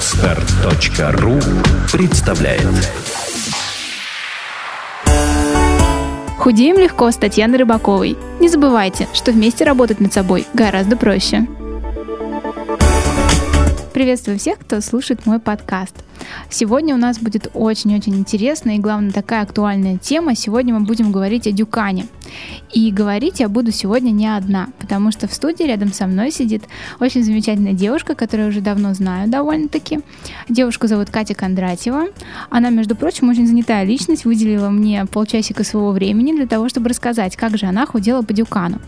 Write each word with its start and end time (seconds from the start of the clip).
Отстар.ру 0.00 1.38
представляет 1.92 2.66
Худеем 6.38 6.78
легко 6.78 7.10
с 7.10 7.16
Татьяной 7.16 7.58
Рыбаковой. 7.58 8.16
Не 8.40 8.48
забывайте, 8.48 9.08
что 9.12 9.30
вместе 9.30 9.66
работать 9.66 10.00
над 10.00 10.10
собой 10.10 10.46
гораздо 10.54 10.96
проще. 10.96 11.46
Приветствую 14.00 14.38
всех, 14.38 14.58
кто 14.60 14.80
слушает 14.80 15.26
мой 15.26 15.40
подкаст. 15.40 15.94
Сегодня 16.48 16.94
у 16.94 16.98
нас 16.98 17.18
будет 17.18 17.50
очень-очень 17.52 18.16
интересная 18.16 18.76
и, 18.76 18.78
главное, 18.78 19.10
такая 19.10 19.42
актуальная 19.42 19.98
тема. 19.98 20.34
Сегодня 20.34 20.72
мы 20.72 20.86
будем 20.86 21.12
говорить 21.12 21.46
о 21.46 21.52
дюкане. 21.52 22.06
И 22.72 22.90
говорить 22.92 23.40
я 23.40 23.48
буду 23.50 23.72
сегодня 23.72 24.10
не 24.10 24.26
одна, 24.26 24.68
потому 24.78 25.12
что 25.12 25.28
в 25.28 25.34
студии 25.34 25.64
рядом 25.64 25.92
со 25.92 26.06
мной 26.06 26.30
сидит 26.30 26.64
очень 26.98 27.22
замечательная 27.22 27.74
девушка, 27.74 28.14
которую 28.14 28.46
я 28.46 28.50
уже 28.50 28.62
давно 28.62 28.94
знаю 28.94 29.28
довольно-таки. 29.28 30.00
Девушку 30.48 30.86
зовут 30.86 31.10
Катя 31.10 31.34
Кондратьева. 31.34 32.06
Она, 32.48 32.70
между 32.70 32.96
прочим, 32.96 33.28
очень 33.28 33.46
занятая 33.46 33.84
личность, 33.84 34.24
выделила 34.24 34.70
мне 34.70 35.04
полчасика 35.04 35.62
своего 35.62 35.90
времени 35.90 36.32
для 36.32 36.46
того, 36.46 36.70
чтобы 36.70 36.88
рассказать, 36.88 37.36
как 37.36 37.58
же 37.58 37.66
она 37.66 37.84
худела 37.84 38.22
по 38.22 38.32
дюкану. 38.32 38.80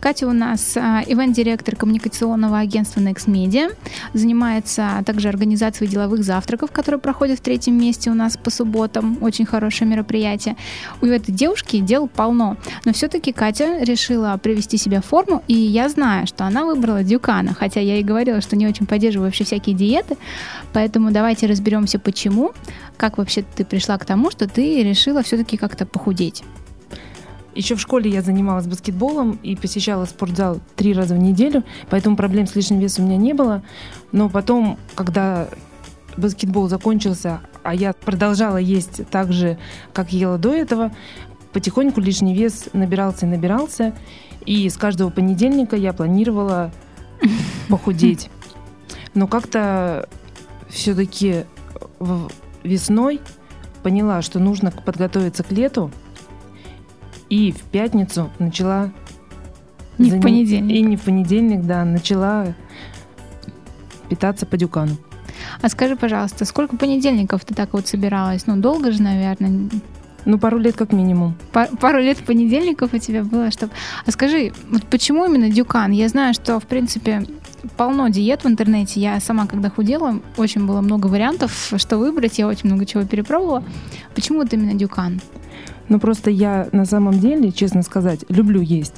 Катя 0.00 0.26
у 0.26 0.32
нас 0.32 0.76
а, 0.76 1.02
ивент-директор 1.06 1.76
коммуникационного 1.76 2.58
агентства 2.58 3.00
Next 3.00 3.26
Media, 3.26 3.74
занимается 4.12 5.02
также 5.06 5.28
организацией 5.28 5.88
деловых 5.88 6.24
завтраков, 6.24 6.70
которые 6.70 7.00
проходят 7.00 7.38
в 7.38 7.42
третьем 7.42 7.78
месте 7.78 8.10
у 8.10 8.14
нас 8.14 8.36
по 8.36 8.50
субботам. 8.50 9.18
Очень 9.22 9.46
хорошее 9.46 9.90
мероприятие. 9.90 10.56
У 11.00 11.06
этой 11.06 11.32
девушки 11.32 11.80
дел 11.80 12.06
полно. 12.06 12.56
Но 12.84 12.92
все-таки 12.92 13.32
Катя 13.32 13.78
решила 13.82 14.38
привести 14.42 14.76
себя 14.76 15.00
в 15.00 15.06
форму, 15.06 15.42
и 15.48 15.54
я 15.54 15.88
знаю, 15.88 16.26
что 16.26 16.44
она 16.44 16.64
выбрала 16.64 17.02
Дюкана, 17.02 17.54
хотя 17.54 17.80
я 17.80 17.94
ей 17.94 18.04
говорила, 18.04 18.40
что 18.40 18.56
не 18.56 18.66
очень 18.66 18.86
поддерживаю 18.86 19.28
вообще 19.28 19.44
всякие 19.44 19.74
диеты. 19.74 20.16
Поэтому 20.72 21.10
давайте 21.12 21.46
разберемся, 21.46 21.98
почему, 21.98 22.52
как 22.96 23.18
вообще 23.18 23.42
ты 23.42 23.64
пришла 23.64 23.98
к 23.98 24.04
тому, 24.04 24.30
что 24.30 24.48
ты 24.48 24.82
решила 24.82 25.22
все-таки 25.22 25.56
как-то 25.56 25.86
похудеть. 25.86 26.42
Еще 27.54 27.76
в 27.76 27.80
школе 27.80 28.10
я 28.10 28.20
занималась 28.20 28.66
баскетболом 28.66 29.38
и 29.42 29.54
посещала 29.54 30.04
спортзал 30.06 30.60
три 30.76 30.92
раза 30.92 31.14
в 31.14 31.18
неделю, 31.18 31.62
поэтому 31.88 32.16
проблем 32.16 32.46
с 32.46 32.56
лишним 32.56 32.80
весом 32.80 33.04
у 33.04 33.08
меня 33.08 33.16
не 33.16 33.32
было. 33.32 33.62
Но 34.10 34.28
потом, 34.28 34.76
когда 34.94 35.48
баскетбол 36.16 36.68
закончился, 36.68 37.40
а 37.62 37.74
я 37.74 37.92
продолжала 37.92 38.56
есть 38.56 39.06
так 39.08 39.32
же, 39.32 39.56
как 39.92 40.12
ела 40.12 40.36
до 40.36 40.52
этого, 40.52 40.92
потихоньку 41.52 42.00
лишний 42.00 42.34
вес 42.34 42.68
набирался 42.72 43.26
и 43.26 43.28
набирался. 43.28 43.94
И 44.44 44.68
с 44.68 44.76
каждого 44.76 45.10
понедельника 45.10 45.76
я 45.76 45.92
планировала 45.92 46.72
похудеть. 47.68 48.30
Но 49.14 49.28
как-то 49.28 50.08
все-таки 50.68 51.44
весной 52.64 53.20
поняла, 53.84 54.22
что 54.22 54.40
нужно 54.40 54.72
подготовиться 54.72 55.44
к 55.44 55.52
лету, 55.52 55.90
и 57.34 57.50
в 57.50 57.62
пятницу 57.62 58.30
начала... 58.38 58.92
Не 59.98 60.10
в 60.10 60.20
понедельник. 60.20 60.76
И 60.76 60.82
не 60.82 60.96
в 60.96 61.02
понедельник, 61.02 61.62
да, 61.62 61.84
начала 61.84 62.54
питаться 64.08 64.46
по 64.46 64.56
дюкану. 64.56 64.96
А 65.60 65.68
скажи, 65.68 65.96
пожалуйста, 65.96 66.44
сколько 66.44 66.76
понедельников 66.76 67.44
ты 67.44 67.54
так 67.54 67.72
вот 67.72 67.88
собиралась? 67.88 68.46
Ну, 68.46 68.56
долго 68.56 68.92
же, 68.92 69.02
наверное. 69.02 69.68
Ну, 70.24 70.38
пару 70.38 70.58
лет 70.58 70.76
как 70.76 70.92
минимум. 70.92 71.34
Пар, 71.52 71.68
пару 71.80 71.98
лет 71.98 72.18
понедельников 72.18 72.94
у 72.94 72.98
тебя 72.98 73.24
было, 73.24 73.50
чтобы... 73.50 73.72
А 74.06 74.12
скажи, 74.12 74.52
вот 74.70 74.84
почему 74.84 75.24
именно 75.24 75.50
дюкан? 75.50 75.90
Я 75.90 76.08
знаю, 76.08 76.34
что, 76.34 76.60
в 76.60 76.66
принципе, 76.66 77.24
полно 77.76 78.08
диет 78.08 78.44
в 78.44 78.46
интернете. 78.46 79.00
Я 79.00 79.18
сама, 79.18 79.46
когда 79.46 79.70
худела, 79.70 80.20
очень 80.36 80.66
было 80.66 80.80
много 80.80 81.08
вариантов, 81.08 81.72
что 81.76 81.98
выбрать. 81.98 82.38
Я 82.38 82.46
очень 82.46 82.68
много 82.68 82.86
чего 82.86 83.04
перепробовала. 83.04 83.64
Почему 84.14 84.38
вот 84.38 84.52
именно 84.52 84.74
дюкан? 84.74 85.20
Ну, 85.88 86.00
просто 86.00 86.30
я 86.30 86.68
на 86.72 86.84
самом 86.84 87.18
деле, 87.18 87.52
честно 87.52 87.82
сказать, 87.82 88.24
люблю 88.28 88.60
есть. 88.60 88.94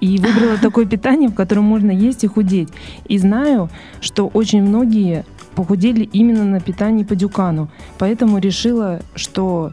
И 0.00 0.18
выбрала 0.18 0.58
такое 0.62 0.86
питание, 0.86 1.28
в 1.28 1.34
котором 1.34 1.64
можно 1.64 1.90
есть 1.90 2.24
и 2.24 2.26
худеть. 2.26 2.68
И 3.06 3.18
знаю, 3.18 3.70
что 4.00 4.28
очень 4.28 4.62
многие 4.62 5.24
похудели 5.54 6.04
именно 6.04 6.44
на 6.44 6.60
питании 6.60 7.04
по 7.04 7.16
дюкану. 7.16 7.68
Поэтому 7.98 8.38
решила, 8.38 9.00
что 9.14 9.72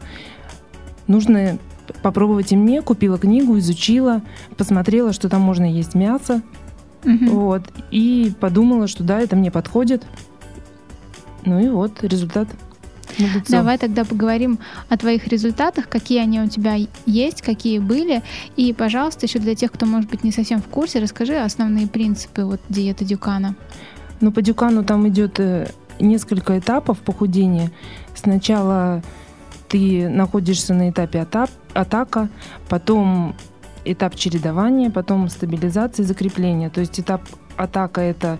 нужно 1.06 1.58
попробовать 2.02 2.52
и 2.52 2.56
мне. 2.56 2.82
Купила 2.82 3.18
книгу, 3.18 3.58
изучила, 3.58 4.22
посмотрела, 4.56 5.12
что 5.12 5.28
там 5.28 5.42
можно 5.42 5.70
есть 5.70 5.94
мясо. 5.94 6.42
Угу. 7.04 7.26
Вот. 7.26 7.62
И 7.90 8.32
подумала, 8.40 8.86
что 8.86 9.04
да, 9.04 9.20
это 9.20 9.36
мне 9.36 9.50
подходит. 9.50 10.06
Ну 11.44 11.58
и 11.58 11.68
вот 11.68 12.02
результат. 12.02 12.48
Давай 13.48 13.78
тогда 13.78 14.04
поговорим 14.04 14.58
о 14.88 14.96
твоих 14.96 15.26
результатах, 15.28 15.88
какие 15.88 16.20
они 16.20 16.40
у 16.40 16.48
тебя 16.48 16.76
есть, 17.06 17.42
какие 17.42 17.78
были. 17.78 18.22
И, 18.56 18.72
пожалуйста, 18.72 19.26
еще 19.26 19.38
для 19.38 19.54
тех, 19.54 19.72
кто, 19.72 19.86
может 19.86 20.10
быть, 20.10 20.24
не 20.24 20.32
совсем 20.32 20.60
в 20.60 20.66
курсе, 20.66 21.00
расскажи 21.00 21.36
основные 21.36 21.86
принципы 21.86 22.44
вот 22.44 22.60
диеты 22.68 23.04
Дюкана. 23.04 23.54
Ну, 24.20 24.32
по 24.32 24.42
Дюкану 24.42 24.84
там 24.84 25.08
идет 25.08 25.40
э, 25.40 25.68
несколько 26.00 26.58
этапов 26.58 26.98
похудения. 26.98 27.70
Сначала 28.14 29.02
ты 29.68 30.08
находишься 30.08 30.74
на 30.74 30.90
этапе 30.90 31.20
атак, 31.20 31.50
атака, 31.72 32.28
потом 32.68 33.34
этап 33.84 34.14
чередования, 34.14 34.90
потом 34.90 35.28
стабилизации, 35.28 36.02
закрепления. 36.02 36.70
То 36.70 36.80
есть 36.80 36.98
этап 37.00 37.22
атака 37.56 38.00
это 38.00 38.38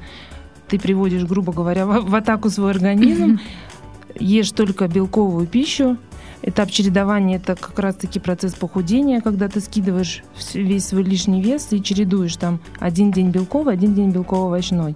ты 0.69 0.79
приводишь, 0.79 1.25
грубо 1.25 1.53
говоря, 1.53 1.87
в, 1.87 2.09
в 2.09 2.15
атаку 2.15 2.51
свой 2.51 2.71
организм, 2.71 3.39
ешь 4.19 4.53
только 4.53 4.89
белковую 4.89 5.47
пищу. 5.47 5.97
Этап 6.43 6.71
чередования– 6.71 7.37
это 7.39 7.57
как 7.57 7.79
раз-таки 7.79 8.21
процесс 8.21 8.53
похудения, 8.55 9.23
когда 9.23 9.49
ты 9.49 9.61
скидываешь 9.61 10.23
весь 10.53 10.87
свой 10.87 11.03
лишний 11.03 11.41
вес 11.41 11.69
и 11.71 11.83
чередуешь 11.83 12.37
там 12.37 12.61
один 12.79 13.13
день 13.13 13.31
белковый, 13.31 13.73
один 13.73 13.95
день 13.95 14.11
белково-овощной. 14.11 14.95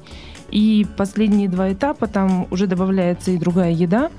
И 0.50 0.86
последние 0.96 1.48
два 1.48 1.72
этапа 1.72 2.06
там 2.06 2.46
уже 2.50 2.66
добавляется 2.66 3.30
и 3.30 3.38
другая 3.38 3.72
еда, 3.72 4.10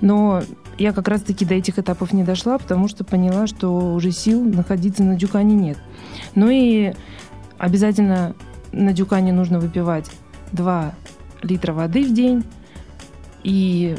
но 0.00 0.42
я 0.78 0.92
как 0.92 1.08
раз-таки 1.08 1.44
до 1.44 1.54
этих 1.54 1.78
этапов 1.78 2.12
не 2.12 2.22
дошла, 2.22 2.56
потому 2.56 2.88
что 2.88 3.04
поняла, 3.04 3.46
что 3.46 3.94
уже 3.94 4.12
сил 4.12 4.42
находиться 4.42 5.02
на 5.02 5.16
дюкане 5.16 5.54
нет. 5.54 5.78
Ну 6.34 6.48
и 6.50 6.92
обязательно 7.58 8.34
на 8.72 8.92
дюкане 8.92 9.32
нужно 9.32 9.60
выпивать 9.60 10.10
2 10.52 10.94
литра 11.42 11.72
воды 11.72 12.04
в 12.04 12.14
день 12.14 12.44
и 13.42 13.96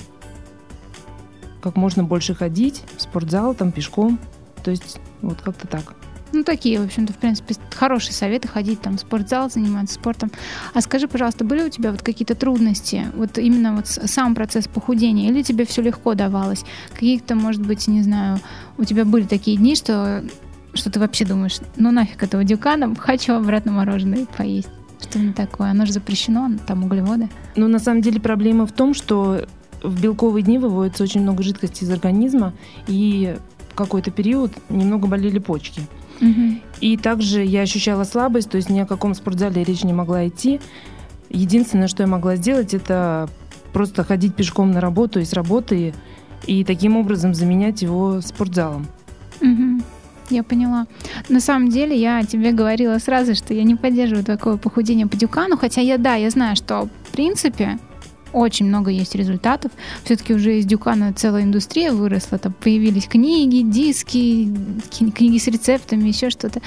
как 1.61 1.75
можно 1.75 2.03
больше 2.03 2.35
ходить 2.35 2.83
в 2.97 3.01
спортзал, 3.01 3.53
там 3.53 3.71
пешком. 3.71 4.19
То 4.63 4.71
есть 4.71 4.99
вот 5.21 5.41
как-то 5.41 5.67
так. 5.67 5.95
Ну, 6.33 6.43
такие, 6.43 6.79
в 6.79 6.85
общем-то, 6.85 7.11
в 7.11 7.17
принципе, 7.17 7.55
хорошие 7.75 8.13
советы 8.13 8.47
ходить 8.47 8.81
там 8.81 8.97
в 8.97 9.01
спортзал, 9.01 9.49
заниматься 9.49 9.95
спортом. 9.95 10.31
А 10.73 10.79
скажи, 10.79 11.07
пожалуйста, 11.07 11.43
были 11.43 11.63
у 11.63 11.69
тебя 11.69 11.91
вот 11.91 12.01
какие-то 12.01 12.35
трудности, 12.35 13.07
вот 13.15 13.37
именно 13.37 13.75
вот 13.75 13.87
сам 13.87 14.33
процесс 14.33 14.67
похудения, 14.67 15.29
или 15.29 15.41
тебе 15.41 15.65
все 15.65 15.81
легко 15.81 16.13
давалось? 16.13 16.63
Какие-то, 16.93 17.35
может 17.35 17.65
быть, 17.65 17.87
не 17.87 18.01
знаю, 18.01 18.39
у 18.77 18.85
тебя 18.85 19.03
были 19.03 19.23
такие 19.23 19.57
дни, 19.57 19.75
что, 19.75 20.23
что 20.73 20.89
ты 20.89 21.01
вообще 21.01 21.25
думаешь, 21.25 21.59
ну 21.75 21.91
нафиг 21.91 22.23
этого 22.23 22.45
дюкана, 22.45 22.95
хочу 22.95 23.33
обратно 23.33 23.73
мороженое 23.73 24.25
поесть. 24.25 24.69
Что 25.01 25.19
не 25.19 25.33
такое? 25.33 25.71
Оно 25.71 25.85
же 25.85 25.91
запрещено, 25.91 26.49
там 26.65 26.85
углеводы. 26.85 27.29
Ну, 27.55 27.67
на 27.67 27.79
самом 27.79 28.01
деле 28.01 28.21
проблема 28.21 28.67
в 28.67 28.71
том, 28.71 28.93
что 28.93 29.47
в 29.83 30.01
белковые 30.01 30.43
дни 30.43 30.57
выводится 30.57 31.03
очень 31.03 31.21
много 31.21 31.43
жидкости 31.43 31.83
из 31.83 31.91
организма, 31.91 32.53
и 32.87 33.37
какой-то 33.75 34.11
период 34.11 34.51
немного 34.69 35.07
болели 35.07 35.39
почки. 35.39 35.81
Угу. 36.19 36.61
И 36.81 36.97
также 36.97 37.43
я 37.43 37.61
ощущала 37.61 38.03
слабость, 38.03 38.49
то 38.49 38.57
есть 38.57 38.69
ни 38.69 38.79
о 38.79 38.85
каком 38.85 39.13
спортзале 39.15 39.63
речь 39.63 39.83
не 39.83 39.93
могла 39.93 40.27
идти. 40.27 40.59
Единственное, 41.29 41.87
что 41.87 42.03
я 42.03 42.07
могла 42.07 42.35
сделать, 42.35 42.73
это 42.73 43.29
просто 43.73 44.03
ходить 44.03 44.35
пешком 44.35 44.71
на 44.71 44.81
работу 44.81 45.19
и 45.19 45.25
с 45.25 45.33
работы, 45.33 45.93
и 46.45 46.63
таким 46.63 46.97
образом 46.97 47.33
заменять 47.33 47.81
его 47.81 48.21
спортзалом. 48.21 48.87
Угу. 49.41 49.81
Я 50.29 50.43
поняла. 50.43 50.87
На 51.27 51.39
самом 51.39 51.69
деле, 51.69 51.99
я 51.99 52.23
тебе 52.23 52.51
говорила 52.51 52.97
сразу, 52.99 53.35
что 53.35 53.53
я 53.53 53.63
не 53.63 53.75
поддерживаю 53.75 54.23
такое 54.23 54.57
похудение 54.57 55.07
по 55.07 55.17
дюкану, 55.17 55.57
хотя 55.57 55.81
я, 55.81 55.97
да, 55.97 56.15
я 56.15 56.29
знаю, 56.29 56.55
что 56.55 56.87
в 57.03 57.11
принципе 57.11 57.79
очень 58.33 58.67
много 58.67 58.91
есть 58.91 59.15
результатов. 59.15 59.71
Все-таки 60.03 60.33
уже 60.33 60.59
из 60.59 60.65
Дюкана 60.65 61.13
целая 61.13 61.43
индустрия 61.43 61.91
выросла. 61.91 62.37
Там 62.37 62.53
появились 62.53 63.07
книги, 63.07 63.61
диски, 63.61 64.49
книги 65.15 65.37
с 65.37 65.47
рецептами, 65.47 66.07
еще 66.07 66.29
что-то. 66.29 66.61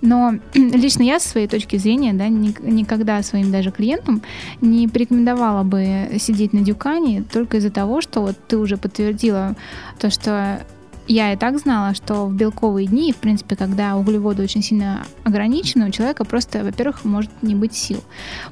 Но 0.00 0.34
лично 0.54 1.02
я, 1.02 1.18
с 1.18 1.24
своей 1.24 1.48
точки 1.48 1.76
зрения, 1.76 2.12
да, 2.12 2.28
никогда 2.28 3.22
своим 3.22 3.50
даже 3.50 3.70
клиентам 3.70 4.22
не 4.60 4.86
порекомендовала 4.88 5.62
бы 5.62 6.10
сидеть 6.18 6.52
на 6.52 6.60
Дюкане 6.60 7.22
только 7.22 7.56
из-за 7.56 7.70
того, 7.70 8.00
что 8.00 8.20
вот 8.20 8.36
ты 8.46 8.58
уже 8.58 8.76
подтвердила 8.76 9.56
то, 9.98 10.10
что 10.10 10.64
я 11.06 11.32
и 11.32 11.36
так 11.36 11.58
знала, 11.58 11.94
что 11.94 12.26
в 12.26 12.34
белковые 12.34 12.86
дни, 12.86 13.12
в 13.12 13.16
принципе, 13.16 13.56
когда 13.56 13.96
углеводы 13.96 14.42
очень 14.42 14.62
сильно 14.62 15.04
ограничены, 15.24 15.88
у 15.88 15.90
человека 15.90 16.24
просто, 16.24 16.64
во-первых, 16.64 17.04
может 17.04 17.30
не 17.42 17.54
быть 17.54 17.74
сил, 17.74 18.02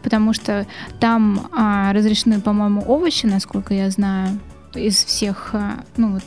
потому 0.02 0.32
что 0.32 0.66
там 1.00 1.48
а, 1.52 1.92
разрешены, 1.92 2.40
по-моему, 2.40 2.82
овощи, 2.86 3.26
насколько 3.26 3.74
я 3.74 3.90
знаю, 3.90 4.38
из 4.74 5.04
всех, 5.04 5.50
а, 5.54 5.84
ну 5.96 6.12
вот 6.12 6.24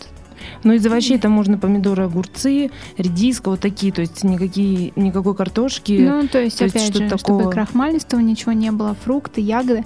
ну, 0.63 0.73
из 0.73 0.85
овощей 0.85 1.17
там 1.17 1.31
можно 1.31 1.57
помидоры, 1.57 2.03
огурцы, 2.03 2.69
редиска, 2.97 3.49
вот 3.49 3.61
такие, 3.61 3.91
то 3.91 4.01
есть 4.01 4.23
никакие, 4.23 4.93
никакой 4.95 5.35
картошки. 5.35 5.93
Ну, 5.93 6.27
то 6.27 6.39
есть, 6.39 6.59
то 6.59 6.65
опять 6.65 6.89
есть, 6.89 6.93
же, 6.93 7.09
такого... 7.09 7.39
чтобы 7.39 7.51
крахмалистого 7.51 8.19
ничего 8.19 8.51
не 8.51 8.71
было, 8.71 8.95
фрукты, 9.03 9.41
ягоды. 9.41 9.85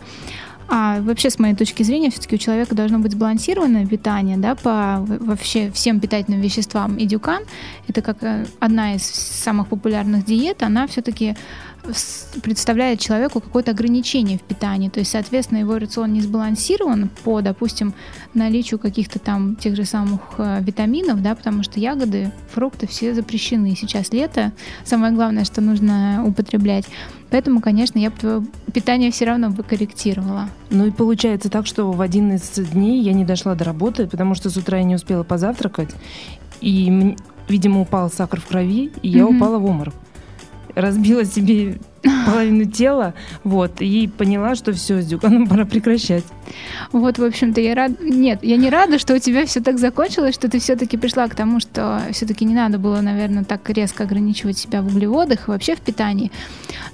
А 0.71 1.01
вообще, 1.01 1.30
с 1.30 1.39
моей 1.39 1.56
точки 1.56 1.81
зрения, 1.83 2.12
все-таки 2.12 2.36
у 2.36 2.38
человека 2.38 2.75
должно 2.75 3.00
быть 3.00 3.13
сбалансированное 3.13 3.88
питание, 3.88 4.38
да, 4.38 4.54
по 4.56 4.98
вообще 5.00 5.71
всем 5.71 6.00
питательным 6.00 6.42
веществам. 6.42 6.95
И 6.98 7.06
дюкан– 7.06 7.44
это 7.88 8.01
как 8.04 8.21
э, 8.21 8.45
одна 8.60 8.94
из 8.94 9.04
самых 9.04 9.68
популярных 9.68 10.25
диет, 10.25 10.62
она 10.62 10.86
все-таки 10.86 11.36
представляет 12.41 13.00
человеку 13.00 13.41
какое-то 13.41 13.71
ограничение 13.71 14.38
в 14.38 14.41
питании. 14.41 14.89
То 14.89 15.00
есть, 15.00 15.12
соответственно, 15.12 15.59
его 15.59 15.77
рацион 15.77 16.13
не 16.13 16.21
сбалансирован 16.21 17.09
по, 17.24 17.41
допустим, 17.41 17.94
наличию 18.33 18.80
каких-то 18.80 19.19
там 19.19 19.56
тех 19.56 19.75
же 19.75 19.86
самых 19.86 20.21
э, 20.38 20.62
витаминов, 20.62 21.21
да, 21.21 21.36
потому 21.36 21.63
что 21.63 21.80
ягоды, 21.80 22.31
фрукты 22.51 22.88
все 22.88 23.13
запрещены. 23.13 23.75
Сейчас 23.75 24.12
лето, 24.12 24.51
самое 24.83 25.13
главное, 25.13 25.45
что 25.45 25.62
нужно 25.62 26.24
употреблять. 26.25 26.86
Поэтому, 27.30 27.62
конечно, 27.62 28.00
я 28.00 28.09
бы 28.09 28.18
твое 28.18 28.44
питание 28.74 29.12
все 29.12 29.25
равно 29.25 29.50
бы 29.50 29.63
корректировала. 29.63 30.50
Ну 30.69 30.88
и 30.88 30.92
получается 30.92 31.50
так, 31.50 31.68
что 31.68 31.92
в 31.92 32.01
один 32.01 32.33
из 32.33 32.50
дней 32.71 33.01
я 33.01 33.13
не 33.13 33.25
дошла 33.25 33.56
до 33.56 33.65
работы, 33.65 34.07
потому 34.07 34.35
что 34.35 34.50
с 34.50 34.57
утра 34.57 34.80
я 34.80 34.83
не 34.83 34.95
успела 34.95 35.24
позавтракать, 35.24 35.89
и, 36.62 37.15
видимо, 37.47 37.81
упал 37.81 38.12
сахар 38.12 38.42
в 38.42 38.47
крови, 38.47 38.92
и 39.01 39.09
я 39.09 39.21
mm-hmm. 39.21 39.38
упала 39.38 39.59
в 39.59 39.65
обморок 39.65 39.94
разбила 40.81 41.26
себе 41.26 41.78
половину 42.25 42.66
тела, 42.66 43.13
вот, 43.44 43.81
и 43.81 44.07
поняла, 44.07 44.56
что 44.56 44.74
все, 44.74 45.01
с 45.01 45.06
Дюканом 45.06 45.48
пора 45.50 45.66
прекращать. 45.66 46.24
Вот, 46.92 47.18
в 47.18 47.24
общем-то, 47.24 47.62
я 47.62 47.75
рада... 47.75 47.96
Нет, 48.01 48.40
я 48.42 48.57
не 48.57 48.69
рада, 48.69 49.00
что 49.00 49.16
у 49.16 49.19
тебя 49.19 49.46
все 49.46 49.62
так 49.62 49.80
закончилось, 49.80 50.36
что 50.36 50.50
ты 50.50 50.60
все-таки 50.60 50.98
пришла 50.98 51.28
к 51.28 51.36
тому, 51.36 51.60
что 51.60 52.01
все-таки 52.12 52.46
не 52.46 52.54
надо 52.54 52.80
было, 52.80 53.01
наверное, 53.01 53.44
так 53.44 53.69
резко 53.69 54.04
ограничивать 54.04 54.57
себя 54.57 54.81
в 54.81 54.88
углеводах 54.88 55.48
и 55.48 55.51
вообще 55.51 55.75
в 55.75 55.81
питании. 55.81 56.31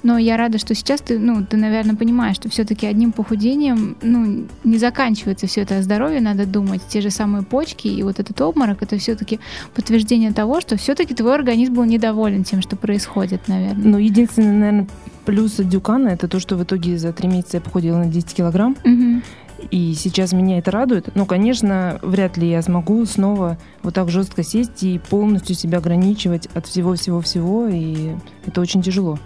Но 0.02 0.18
я 0.18 0.36
рада, 0.36 0.58
что 0.58 0.74
сейчас 0.74 1.00
ты, 1.00 1.18
ну, 1.18 1.44
ты, 1.44 1.56
наверное, 1.56 1.96
понимаешь, 1.96 2.36
что 2.36 2.48
все-таки 2.48 2.86
одним 2.86 3.12
похудением, 3.12 3.96
ну, 4.02 4.46
не 4.64 4.78
заканчивается 4.78 5.46
все 5.46 5.62
это 5.62 5.78
о 5.78 5.82
здоровье, 5.82 6.20
надо 6.20 6.46
думать. 6.46 6.82
Те 6.88 7.00
же 7.00 7.10
самые 7.10 7.42
почки 7.42 7.88
и 7.88 8.02
вот 8.02 8.20
этот 8.20 8.40
обморок, 8.40 8.82
это 8.82 8.98
все-таки 8.98 9.40
подтверждение 9.74 10.32
того, 10.32 10.60
что 10.60 10.76
все-таки 10.76 11.14
твой 11.14 11.34
организм 11.34 11.74
был 11.74 11.84
недоволен 11.84 12.44
тем, 12.44 12.62
что 12.62 12.76
происходит, 12.76 13.48
наверное. 13.48 13.88
Ну, 13.88 13.98
единственное, 13.98 14.52
наверное, 14.52 14.86
плюс 15.24 15.56
Дюкана 15.56 16.08
это 16.08 16.28
то, 16.28 16.40
что 16.40 16.56
в 16.56 16.62
итоге 16.62 16.98
за 16.98 17.12
три 17.12 17.28
месяца 17.28 17.58
я 17.58 17.60
похудела 17.60 17.98
на 17.98 18.06
10 18.06 18.34
килограмм. 18.34 18.76
Угу. 18.84 19.22
И 19.70 19.94
сейчас 19.94 20.32
меня 20.32 20.58
это 20.58 20.70
радует. 20.70 21.14
Но, 21.14 21.26
конечно, 21.26 21.98
вряд 22.02 22.36
ли 22.36 22.48
я 22.48 22.62
смогу 22.62 23.04
снова 23.06 23.58
вот 23.82 23.94
так 23.94 24.10
жестко 24.10 24.42
сесть 24.42 24.82
и 24.82 24.98
полностью 24.98 25.56
себя 25.56 25.78
ограничивать 25.78 26.48
от 26.54 26.66
всего-всего-всего. 26.66 27.68
И 27.68 28.12
это 28.46 28.60
очень 28.60 28.82
тяжело. 28.82 29.18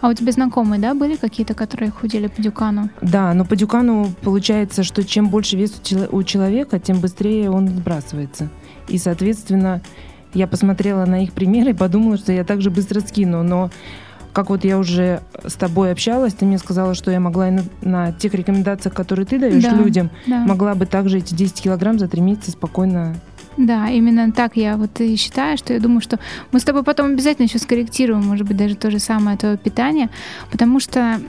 А 0.00 0.08
у 0.08 0.14
тебя 0.14 0.32
знакомые, 0.32 0.80
да, 0.80 0.94
были 0.94 1.16
какие-то, 1.16 1.54
которые 1.54 1.90
худели 1.90 2.26
по 2.26 2.40
дюкану? 2.40 2.88
Да, 3.02 3.34
но 3.34 3.44
по 3.44 3.56
дюкану 3.56 4.12
получается, 4.22 4.82
что 4.82 5.04
чем 5.04 5.28
больше 5.28 5.56
вес 5.56 5.80
у 6.10 6.22
человека, 6.22 6.78
тем 6.78 7.00
быстрее 7.00 7.50
он 7.50 7.68
сбрасывается. 7.68 8.48
И, 8.88 8.98
соответственно, 8.98 9.82
я 10.32 10.46
посмотрела 10.46 11.04
на 11.04 11.22
их 11.22 11.32
примеры 11.32 11.70
и 11.70 11.74
подумала, 11.74 12.16
что 12.16 12.32
я 12.32 12.44
также 12.44 12.70
быстро 12.70 13.00
скину. 13.00 13.42
Но 13.42 13.70
как 14.34 14.50
вот 14.50 14.64
я 14.64 14.78
уже 14.78 15.22
с 15.46 15.54
тобой 15.54 15.92
общалась, 15.92 16.34
ты 16.34 16.44
мне 16.44 16.58
сказала, 16.58 16.94
что 16.94 17.10
я 17.10 17.20
могла 17.20 17.50
на, 17.50 17.62
на 17.82 18.12
тех 18.12 18.34
рекомендациях, 18.34 18.94
которые 18.94 19.24
ты 19.24 19.38
даешь 19.38 19.62
да, 19.62 19.70
людям, 19.70 20.10
да. 20.26 20.40
могла 20.40 20.74
бы 20.74 20.86
также 20.86 21.18
эти 21.18 21.32
10 21.34 21.62
килограмм 21.62 22.00
за 22.00 22.08
три 22.08 22.20
месяца 22.20 22.50
спокойно 22.50 23.14
да, 23.56 23.88
именно 23.88 24.32
так 24.32 24.56
я 24.56 24.76
вот 24.76 25.00
и 25.00 25.16
считаю, 25.16 25.56
что 25.56 25.72
я 25.72 25.80
думаю, 25.80 26.00
что 26.00 26.18
мы 26.52 26.60
с 26.60 26.64
тобой 26.64 26.82
потом 26.82 27.12
обязательно 27.12 27.46
еще 27.46 27.58
скорректируем, 27.58 28.22
может 28.24 28.46
быть, 28.46 28.56
даже 28.56 28.74
то 28.74 28.90
же 28.90 28.98
самое 28.98 29.36
твое 29.36 29.56
питание, 29.56 30.10
потому 30.50 30.80
что 30.80 31.20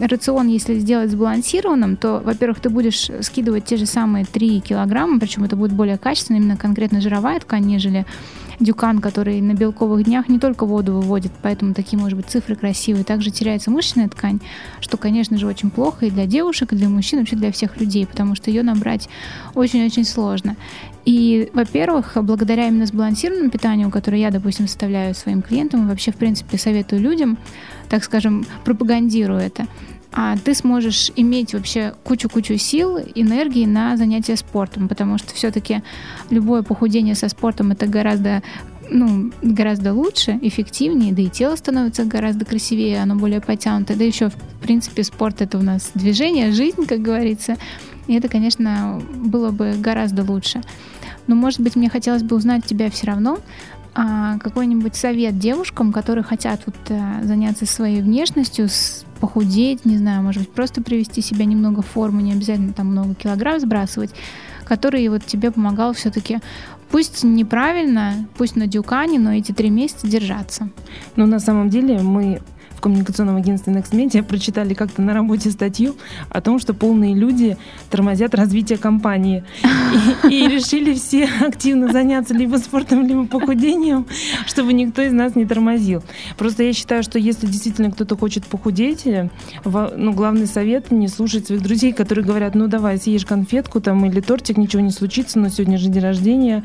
рацион, 0.00 0.48
если 0.48 0.78
сделать 0.78 1.10
сбалансированным, 1.10 1.96
то, 1.96 2.22
во-первых, 2.24 2.60
ты 2.60 2.70
будешь 2.70 3.10
скидывать 3.20 3.64
те 3.64 3.76
же 3.76 3.86
самые 3.86 4.24
3 4.24 4.60
килограмма, 4.60 5.18
причем 5.18 5.44
это 5.44 5.56
будет 5.56 5.72
более 5.72 5.98
качественно, 5.98 6.36
именно 6.36 6.56
конкретно 6.56 7.00
жировая 7.00 7.40
ткань, 7.40 7.64
нежели 7.64 8.06
дюкан, 8.60 9.00
который 9.00 9.40
на 9.40 9.54
белковых 9.54 10.04
днях 10.04 10.28
не 10.28 10.38
только 10.38 10.66
воду 10.66 10.92
выводит, 10.92 11.32
поэтому 11.42 11.74
такие, 11.74 11.98
может 11.98 12.16
быть, 12.16 12.26
цифры 12.26 12.54
красивые. 12.54 13.04
Также 13.04 13.30
теряется 13.30 13.70
мышечная 13.70 14.08
ткань, 14.08 14.40
что, 14.80 14.96
конечно 14.96 15.36
же, 15.36 15.46
очень 15.46 15.70
плохо 15.70 16.06
и 16.06 16.10
для 16.10 16.26
девушек, 16.26 16.72
и 16.72 16.76
для 16.76 16.88
мужчин, 16.88 17.18
вообще 17.18 17.36
для 17.36 17.52
всех 17.52 17.80
людей, 17.80 18.06
потому 18.06 18.34
что 18.34 18.50
ее 18.50 18.62
набрать 18.62 19.08
очень-очень 19.54 20.04
сложно. 20.04 20.56
И, 21.04 21.50
во-первых, 21.52 22.16
благодаря 22.22 22.68
именно 22.68 22.86
сбалансированному 22.86 23.50
питанию, 23.50 23.90
которое 23.90 24.20
я, 24.20 24.30
допустим, 24.30 24.68
составляю 24.68 25.14
своим 25.14 25.42
клиентам, 25.42 25.88
вообще, 25.88 26.12
в 26.12 26.16
принципе, 26.16 26.58
советую 26.58 27.02
людям, 27.02 27.38
так 27.88 28.04
скажем, 28.04 28.46
пропагандирую 28.64 29.40
это, 29.40 29.66
а 30.12 30.36
ты 30.36 30.54
сможешь 30.54 31.10
иметь 31.16 31.54
вообще 31.54 31.94
кучу-кучу 32.04 32.56
сил, 32.58 32.98
энергии 33.14 33.64
на 33.64 33.96
занятия 33.96 34.36
спортом, 34.36 34.88
потому 34.88 35.18
что 35.18 35.34
все-таки 35.34 35.82
любое 36.30 36.62
похудение 36.62 37.14
со 37.14 37.28
спортом 37.28 37.72
это 37.72 37.86
гораздо 37.86 38.42
ну, 38.90 39.30
гораздо 39.40 39.94
лучше, 39.94 40.38
эффективнее, 40.42 41.14
да 41.14 41.22
и 41.22 41.28
тело 41.28 41.56
становится 41.56 42.04
гораздо 42.04 42.44
красивее, 42.44 43.00
оно 43.00 43.14
более 43.14 43.40
потянутое. 43.40 43.96
Да 43.96 44.04
еще, 44.04 44.28
в 44.28 44.34
принципе, 44.60 45.02
спорт 45.02 45.40
это 45.40 45.56
у 45.56 45.62
нас 45.62 45.92
движение, 45.94 46.52
жизнь, 46.52 46.84
как 46.86 47.00
говорится. 47.00 47.56
И 48.06 48.14
это, 48.14 48.28
конечно, 48.28 49.00
было 49.14 49.50
бы 49.50 49.74
гораздо 49.78 50.24
лучше. 50.24 50.62
Но, 51.26 51.34
может 51.34 51.60
быть, 51.60 51.76
мне 51.76 51.88
хотелось 51.88 52.22
бы 52.22 52.36
узнать 52.36 52.64
тебя 52.64 52.90
все 52.90 53.06
равно, 53.06 53.38
а, 53.94 54.38
какой-нибудь 54.38 54.96
совет 54.96 55.38
девушкам, 55.38 55.92
которые 55.92 56.24
хотят 56.24 56.62
вот 56.66 56.76
а, 56.88 57.22
заняться 57.22 57.66
своей 57.66 58.00
внешностью, 58.00 58.68
с, 58.68 59.04
похудеть, 59.20 59.84
не 59.84 59.98
знаю, 59.98 60.22
может 60.22 60.42
быть, 60.42 60.52
просто 60.52 60.82
привести 60.82 61.20
себя 61.20 61.44
немного 61.44 61.82
в 61.82 61.86
форму, 61.86 62.20
не 62.20 62.32
обязательно 62.32 62.72
там 62.72 62.86
много 62.86 63.14
килограмм 63.14 63.60
сбрасывать, 63.60 64.10
который 64.64 65.06
вот 65.08 65.24
тебе 65.26 65.50
помогал 65.50 65.92
все-таки 65.92 66.38
пусть 66.90 67.22
неправильно, 67.22 68.26
пусть 68.36 68.56
на 68.56 68.66
дюкане, 68.66 69.18
но 69.18 69.34
эти 69.34 69.52
три 69.52 69.70
месяца 69.70 70.06
держаться. 70.06 70.70
Ну, 71.16 71.26
на 71.26 71.38
самом 71.38 71.68
деле 71.68 72.00
мы 72.00 72.40
коммуникационном 72.82 73.36
агентстве 73.36 73.72
Next 73.72 73.92
Media 73.92 74.22
прочитали 74.22 74.74
как-то 74.74 75.00
на 75.00 75.14
работе 75.14 75.50
статью 75.50 75.96
о 76.28 76.40
том, 76.40 76.58
что 76.58 76.74
полные 76.74 77.14
люди 77.14 77.56
тормозят 77.90 78.34
развитие 78.34 78.76
компании. 78.76 79.44
И, 80.28 80.44
и 80.44 80.48
решили 80.48 80.94
все 80.94 81.28
активно 81.40 81.92
заняться 81.92 82.34
либо 82.34 82.56
спортом, 82.56 83.06
либо 83.06 83.26
похудением, 83.26 84.06
чтобы 84.46 84.72
никто 84.72 85.02
из 85.02 85.12
нас 85.12 85.34
не 85.34 85.46
тормозил. 85.46 86.02
Просто 86.36 86.62
я 86.62 86.72
считаю, 86.72 87.02
что 87.02 87.18
если 87.18 87.46
действительно 87.46 87.90
кто-то 87.90 88.16
хочет 88.16 88.46
похудеть, 88.46 89.06
э, 89.06 89.28
ну, 89.64 90.12
главный 90.12 90.46
совет 90.46 90.90
не 90.90 91.08
слушать 91.08 91.46
своих 91.46 91.62
друзей, 91.62 91.92
которые 91.92 92.24
говорят, 92.24 92.54
ну 92.54 92.66
давай, 92.66 92.98
съешь 92.98 93.26
конфетку 93.26 93.80
там 93.80 94.04
или 94.06 94.20
тортик, 94.20 94.56
ничего 94.56 94.82
не 94.82 94.90
случится, 94.90 95.38
но 95.38 95.48
сегодня 95.48 95.78
же 95.78 95.88
день 95.88 96.02
рождения. 96.02 96.64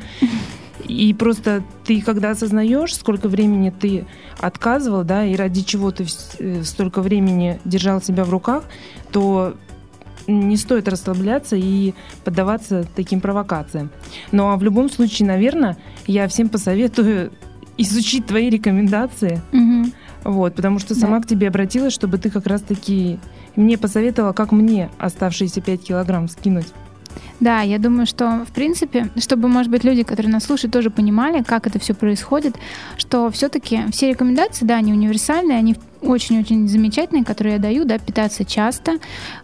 И 0.86 1.12
просто 1.14 1.62
ты, 1.84 2.00
когда 2.00 2.30
осознаешь, 2.30 2.94
сколько 2.94 3.28
времени 3.28 3.70
ты 3.70 4.06
отказывал, 4.40 5.04
да, 5.04 5.24
и 5.24 5.34
ради 5.34 5.62
чего 5.62 5.90
ты 5.90 6.06
э, 6.38 6.62
столько 6.62 7.02
времени 7.02 7.60
держал 7.64 8.00
себя 8.00 8.24
в 8.24 8.30
руках, 8.30 8.64
то 9.10 9.56
не 10.28 10.56
стоит 10.56 10.88
расслабляться 10.88 11.56
и 11.56 11.94
поддаваться 12.24 12.86
таким 12.94 13.20
провокациям. 13.20 13.90
Ну 14.30 14.48
а 14.48 14.56
в 14.56 14.62
любом 14.62 14.90
случае, 14.90 15.26
наверное, 15.26 15.76
я 16.06 16.28
всем 16.28 16.48
посоветую 16.48 17.32
изучить 17.78 18.26
твои 18.26 18.50
рекомендации. 18.50 19.40
Угу. 19.52 19.92
Вот, 20.24 20.54
потому 20.54 20.78
что 20.78 20.94
сама 20.94 21.18
да. 21.18 21.24
к 21.24 21.28
тебе 21.28 21.48
обратилась, 21.48 21.94
чтобы 21.94 22.18
ты 22.18 22.28
как 22.28 22.46
раз-таки 22.46 23.18
мне 23.56 23.78
посоветовала, 23.78 24.32
как 24.32 24.52
мне 24.52 24.90
оставшиеся 24.98 25.60
5 25.60 25.82
килограмм 25.82 26.28
скинуть. 26.28 26.66
Да, 27.40 27.60
я 27.60 27.78
думаю, 27.78 28.06
что, 28.06 28.44
в 28.48 28.52
принципе, 28.52 29.10
чтобы, 29.16 29.48
может 29.48 29.70
быть, 29.70 29.84
люди, 29.84 30.02
которые 30.02 30.32
нас 30.32 30.44
слушают, 30.44 30.72
тоже 30.72 30.90
понимали, 30.90 31.42
как 31.42 31.66
это 31.66 31.78
все 31.78 31.94
происходит, 31.94 32.56
что 32.96 33.30
все-таки 33.30 33.80
все 33.92 34.10
рекомендации, 34.10 34.64
да, 34.64 34.76
они 34.76 34.92
универсальные, 34.92 35.58
они 35.58 35.76
очень-очень 36.00 36.68
замечательные, 36.68 37.24
которые 37.24 37.54
я 37.54 37.58
даю, 37.58 37.84
да, 37.84 37.98
питаться 37.98 38.44
часто, 38.44 38.98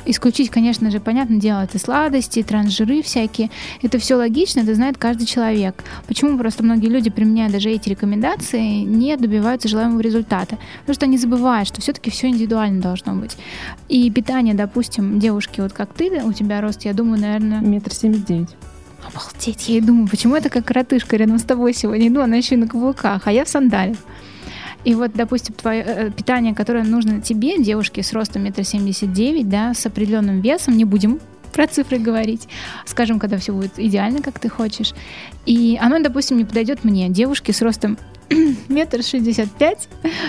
исключить, 0.05 0.51
конечно 0.51 0.91
же, 0.91 1.01
понятное 1.01 1.39
дело, 1.39 1.65
это 1.65 1.79
сладости, 1.79 2.43
трансжиры 2.43 3.03
всякие, 3.03 3.51
это 3.83 3.99
все 3.99 4.17
логично, 4.17 4.61
это 4.61 4.75
знает 4.75 4.99
каждый 4.99 5.27
человек. 5.27 5.83
Почему 6.07 6.39
просто 6.39 6.63
многие 6.63 6.89
люди, 6.89 7.11
применяя 7.11 7.51
даже 7.51 7.71
эти 7.71 7.89
рекомендации, 7.89 8.81
не 8.81 9.17
добиваются 9.17 9.69
желаемого 9.69 10.01
результата? 10.01 10.59
Потому 10.81 10.95
что 10.95 11.07
они 11.07 11.19
забывают, 11.19 11.69
что 11.69 11.81
все-таки 11.81 12.11
все 12.11 12.29
индивидуально 12.29 12.81
должно 12.81 13.15
быть. 13.15 13.37
И 13.89 14.11
питание, 14.11 14.55
допустим, 14.55 15.19
девушки, 15.19 15.61
вот 15.61 15.73
как 15.73 15.93
ты, 15.93 16.23
у 16.25 16.33
тебя 16.33 16.61
рост, 16.61 16.85
я 16.85 16.93
думаю, 16.93 17.21
наверное... 17.21 17.61
Метр 17.61 17.93
семьдесят 17.93 18.27
девять. 18.27 18.57
Обалдеть, 19.07 19.69
я 19.69 19.79
и 19.79 19.81
думаю, 19.83 20.09
почему 20.09 20.35
это 20.35 20.49
как 20.49 20.65
коротышка 20.65 21.17
рядом 21.17 21.39
с 21.39 21.43
тобой 21.43 21.75
сегодня 21.75 22.09
иду, 22.09 22.21
она 22.21 22.37
еще 22.37 22.55
и 22.55 22.59
на 22.59 22.67
каблуках, 22.67 23.27
а 23.27 23.33
я 23.33 23.45
в 23.45 23.49
сандалях. 23.49 23.99
И 24.85 24.95
вот, 24.95 25.13
допустим, 25.15 25.55
твое 25.55 25.83
э, 25.83 26.11
питание, 26.11 26.55
которое 26.55 26.85
нужно 26.85 27.21
тебе, 27.21 27.59
девушке 27.63 28.03
с 28.03 28.13
ростом 28.13 28.43
метр 28.43 28.65
семьдесят 28.65 29.13
девять, 29.13 29.49
да, 29.49 29.75
с 29.75 29.87
определенным 29.87 30.41
весом, 30.41 30.77
не 30.77 30.85
будем 30.85 31.21
про 31.53 31.67
цифры 31.67 31.99
говорить, 31.99 32.49
скажем, 32.85 33.19
когда 33.19 33.39
все 33.39 33.53
будет 33.53 33.79
идеально, 33.79 34.21
как 34.23 34.39
ты 34.39 34.49
хочешь. 34.49 34.93
И 35.47 35.79
оно, 35.81 36.01
допустим, 36.01 36.37
не 36.37 36.45
подойдет 36.45 36.85
мне, 36.85 37.09
девушке 37.09 37.53
с 37.53 37.63
ростом 37.63 37.97
метр 38.69 39.03
шестьдесят 39.03 39.51
пять, 39.51 39.89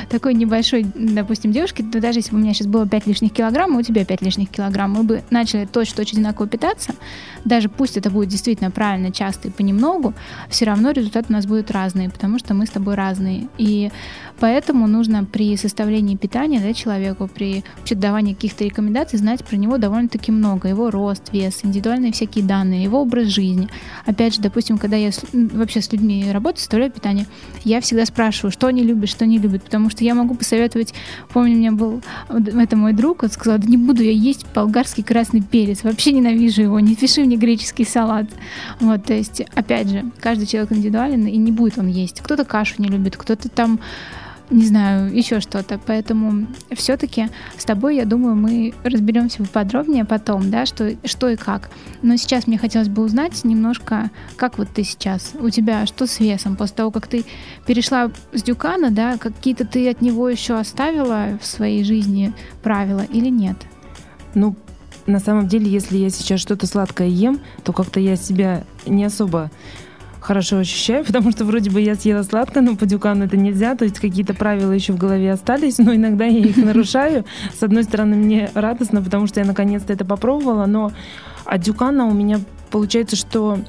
такой 0.10 0.34
небольшой, 0.34 0.86
допустим, 0.96 1.52
девушки, 1.52 1.82
то 1.82 2.00
даже 2.00 2.20
если 2.20 2.32
бы 2.32 2.38
у 2.38 2.42
меня 2.42 2.54
сейчас 2.54 2.68
было 2.68 2.88
5 2.88 3.08
лишних 3.08 3.32
килограмм, 3.32 3.76
а 3.76 3.80
у 3.80 3.82
тебя 3.82 4.06
5 4.06 4.22
лишних 4.22 4.50
килограмм, 4.50 4.92
мы 4.92 5.04
бы 5.04 5.24
начали 5.30 5.66
точно-точно 5.66 6.20
одинаково 6.20 6.48
питаться, 6.48 6.94
даже 7.46 7.70
пусть 7.70 7.98
это 7.98 8.10
будет 8.10 8.30
действительно 8.30 8.72
правильно, 8.72 9.12
часто 9.12 9.48
и 9.48 9.52
понемногу, 9.52 10.14
все 10.50 10.66
равно 10.66 10.92
результат 10.92 11.26
у 11.30 11.34
нас 11.34 11.46
будет 11.46 11.72
разный, 11.72 12.10
потому 12.10 12.40
что 12.40 12.54
мы 12.54 12.66
с 12.66 12.70
тобой 12.70 12.96
разные. 12.96 13.48
И 13.58 13.92
поэтому 14.40 14.88
нужно 14.88 15.26
при 15.26 15.56
составлении 15.58 16.16
питания 16.16 16.60
да, 16.60 16.74
человеку, 16.74 17.28
при 17.28 17.64
давании 17.90 18.34
каких-то 18.34 18.64
рекомендаций 18.64 19.20
знать 19.20 19.44
про 19.46 19.56
него 19.56 19.78
довольно-таки 19.78 20.32
много. 20.32 20.68
Его 20.68 20.92
рост, 20.92 21.32
вес, 21.32 21.60
индивидуальные 21.64 22.12
всякие 22.12 22.44
данные, 22.44 22.84
его 22.84 23.02
образ 23.02 23.28
жизни. 23.28 23.70
Опять 24.06 24.36
же, 24.36 24.42
допустим, 24.42 24.78
когда 24.78 24.98
я 24.98 25.12
вообще 25.32 25.82
с 25.82 25.92
людьми 25.92 26.26
работаю, 26.32 26.60
составляю 26.60 26.92
питание, 26.92 27.26
я 27.64 27.80
всегда 27.86 28.06
спрашиваю, 28.06 28.52
что 28.52 28.68
они 28.68 28.84
любят, 28.84 29.10
что 29.10 29.26
не 29.26 29.38
любят, 29.38 29.64
потому 29.64 29.90
что 29.90 30.04
я 30.04 30.14
могу 30.14 30.36
посоветовать, 30.36 30.94
помню, 31.32 31.54
у 31.54 31.58
меня 31.58 31.72
был, 31.72 32.02
это 32.30 32.76
мой 32.76 32.94
друг, 32.94 33.24
он 33.24 33.30
сказал, 33.30 33.58
да 33.60 33.68
не 33.68 33.78
буду 33.78 34.04
я 34.04 34.12
есть 34.12 34.46
болгарский 34.54 35.04
красный 35.04 35.42
перец, 35.42 35.84
вообще 35.84 36.12
ненавижу 36.12 36.62
его, 36.62 36.80
не 36.80 36.96
пиши 36.96 37.24
мне 37.24 37.38
греческий 37.38 37.86
салат. 37.86 38.26
Вот, 38.80 39.06
то 39.06 39.14
есть, 39.14 39.42
опять 39.54 39.90
же, 39.90 40.04
каждый 40.20 40.48
человек 40.48 40.72
индивидуален, 40.72 41.28
и 41.28 41.38
не 41.38 41.52
будет 41.52 41.78
он 41.78 41.88
есть. 41.88 42.22
Кто-то 42.22 42.44
кашу 42.44 42.76
не 42.80 42.88
любит, 42.88 43.16
кто-то 43.18 43.50
там 43.50 43.80
не 44.50 44.66
знаю, 44.66 45.14
еще 45.16 45.40
что-то. 45.40 45.80
Поэтому 45.86 46.48
все-таки 46.72 47.30
с 47.58 47.66
тобой, 47.66 47.96
я 47.98 48.06
думаю, 48.06 48.36
мы 48.36 48.74
разберемся 48.84 49.44
подробнее 49.44 50.06
потом, 50.06 50.52
да, 50.52 50.66
что, 50.66 50.96
что 51.04 51.30
и 51.30 51.36
как. 51.36 51.70
Но 52.02 52.16
сейчас 52.18 52.48
мне 52.48 52.58
хотелось 52.58 52.90
бы 52.90 53.04
узнать 53.04 53.44
немножко, 53.44 54.12
как 54.36 54.58
вот 54.58 54.70
ты 54.70 54.84
сейчас, 54.84 55.34
у 55.40 55.50
тебя 55.50 55.86
что 55.86 56.08
с 56.08 56.20
весом? 56.20 56.56
После 56.56 56.76
того, 56.76 56.92
как 56.92 57.08
ты 57.08 57.26
перешла 57.66 58.12
с 58.34 58.44
Дюкана, 58.44 58.92
да, 58.92 59.18
какие-то 59.18 59.66
ты 59.66 59.90
от 59.90 60.02
него 60.02 60.30
еще 60.30 60.58
оставила 60.60 61.40
в 61.42 61.46
своей 61.46 61.84
жизни 61.84 62.34
правила 62.62 63.02
или 63.02 63.30
нет? 63.30 63.58
Ну, 64.36 64.56
на 65.08 65.20
самом 65.20 65.48
деле, 65.48 65.70
если 65.70 65.98
я 65.98 66.10
сейчас 66.10 66.40
что-то 66.40 66.68
сладкое 66.68 67.08
ем, 67.08 67.40
то 67.64 67.74
как-то 67.74 68.00
я 68.00 68.16
себя 68.16 68.64
не 68.86 69.06
особо 69.06 69.52
хорошо 70.26 70.58
ощущаю, 70.58 71.06
потому 71.08 71.32
что 71.32 71.46
вроде 71.46 71.70
бы 71.70 71.80
я 71.82 71.96
съела 71.96 72.24
сладко, 72.24 72.62
но 72.62 72.76
по 72.76 72.86
дюкану 72.86 73.26
это 73.26 73.38
нельзя, 73.38 73.76
то 73.76 73.86
есть 73.86 74.00
какие-то 74.00 74.34
правила 74.34 74.72
еще 74.72 74.94
в 74.94 74.98
голове 74.98 75.32
остались, 75.32 75.78
но 75.80 75.96
иногда 75.96 76.26
я 76.26 76.40
их 76.40 76.58
нарушаю. 76.58 77.26
С 77.58 77.64
одной 77.64 77.84
стороны, 77.84 78.16
мне 78.16 78.50
радостно, 78.54 79.02
потому 79.02 79.28
что 79.28 79.40
я 79.40 79.46
наконец-то 79.46 79.94
это 79.94 80.06
попробовала, 80.06 80.66
но 80.66 80.92
от 81.46 81.62
дюкана 81.62 82.08
у 82.08 82.14
меня 82.14 82.40
получается, 82.72 83.16
что 83.16 83.60